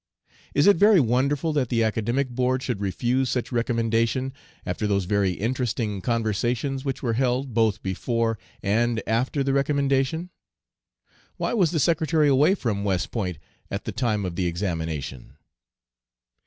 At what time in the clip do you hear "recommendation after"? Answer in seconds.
3.51-4.87